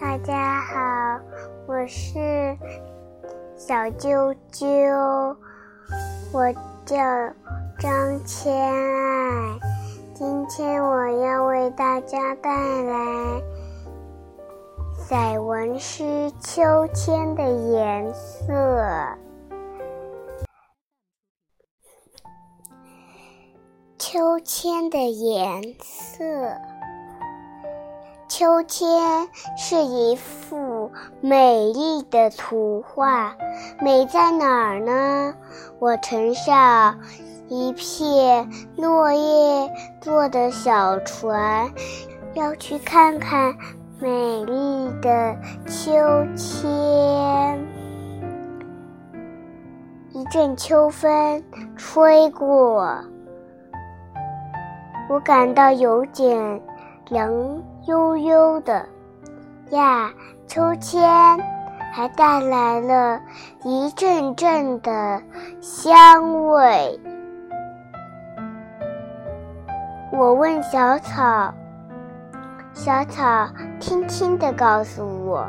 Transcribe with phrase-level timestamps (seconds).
[0.00, 1.20] 大家好，
[1.66, 2.56] 我是
[3.54, 5.36] 小啾啾，
[6.32, 6.50] 我
[6.86, 6.96] 叫
[7.78, 9.58] 张千爱。
[10.14, 12.50] 今天我要为大家带
[12.82, 13.42] 来
[14.96, 16.02] 散文诗
[16.40, 18.54] 《秋天的颜色》。
[23.98, 26.24] 秋天的颜色。
[28.28, 30.92] 秋天是一幅
[31.22, 33.34] 美丽的图画，
[33.80, 35.34] 美在哪儿呢？
[35.78, 36.98] 我乘上
[37.48, 38.46] 一片
[38.76, 39.72] 落叶
[40.02, 41.72] 做的小船，
[42.34, 43.56] 要去看看
[43.98, 45.34] 美丽的
[45.66, 45.90] 秋
[46.36, 47.66] 天。
[50.12, 51.42] 一阵秋风
[51.78, 52.94] 吹过，
[55.08, 56.60] 我感到有点
[57.10, 57.62] 凉。
[57.86, 58.84] 悠悠的
[59.70, 60.12] 呀，
[60.46, 61.00] 秋千
[61.90, 63.18] 还带来了
[63.64, 65.22] 一阵阵的
[65.58, 67.00] 香味。
[70.12, 71.54] 我问小草，
[72.74, 73.48] 小草
[73.80, 75.48] 轻轻地告诉我，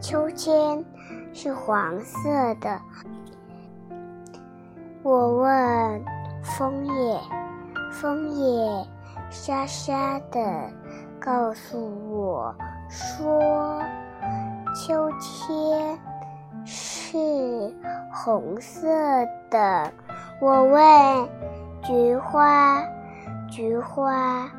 [0.00, 0.84] 秋天
[1.32, 2.28] 是黄色
[2.60, 2.80] 的。
[5.04, 6.04] 我问
[6.42, 7.20] 枫叶，
[7.92, 8.86] 枫叶
[9.30, 10.40] 沙沙的。
[11.20, 11.78] 告诉
[12.10, 12.54] 我
[12.88, 13.82] 说，
[14.74, 15.98] 秋天
[16.64, 17.74] 是
[18.10, 18.88] 红色
[19.50, 19.92] 的。
[20.40, 21.28] 我问
[21.82, 22.82] 菊花，
[23.50, 24.50] 菊花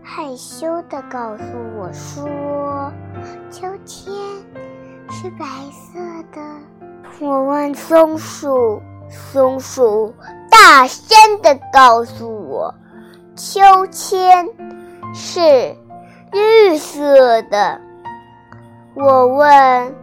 [0.00, 1.42] 害羞地告诉
[1.76, 2.92] 我说，
[3.50, 4.14] 秋天
[5.10, 5.98] 是白色
[6.32, 6.40] 的。
[7.20, 10.14] 我问松树，松树
[10.48, 12.72] 大声地告诉我，
[13.40, 14.46] 秋千
[15.14, 15.74] 是。
[16.32, 17.80] 绿色的，
[18.94, 19.96] 我问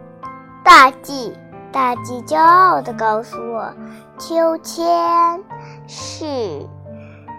[0.62, 1.34] 大地，
[1.72, 3.72] 大地骄傲地告诉我，
[4.18, 5.42] 秋千
[5.86, 6.26] 是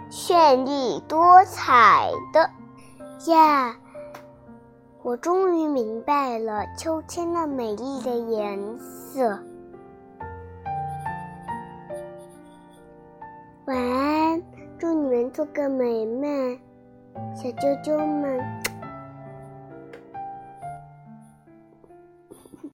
[0.09, 2.49] 绚丽多彩的
[3.31, 3.75] 呀！
[5.03, 9.37] 我终于明白了秋千那美丽的颜色。
[13.65, 14.18] 晚安，
[14.79, 16.57] 祝你们做个美梦，
[17.35, 18.39] 小啾啾们。